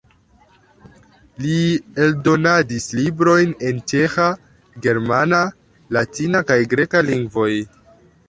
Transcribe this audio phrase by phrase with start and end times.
[1.43, 1.57] Li
[2.05, 4.25] eldonadis librojn en la ĉeĥa,
[4.87, 5.41] germana,
[5.99, 7.49] latina kaj greka lingvoj.